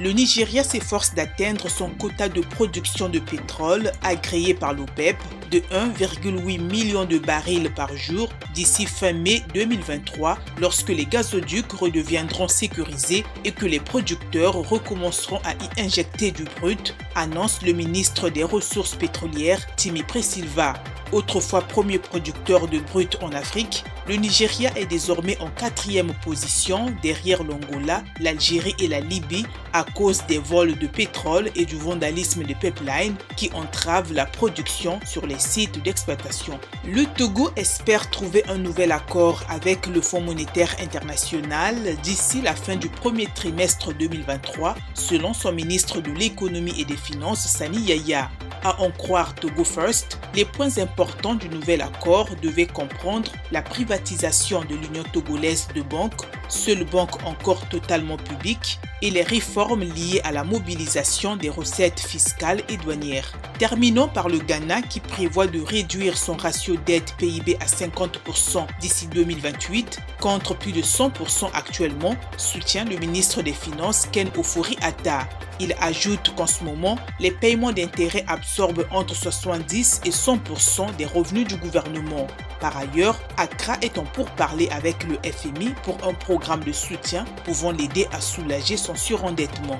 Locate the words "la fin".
42.40-42.76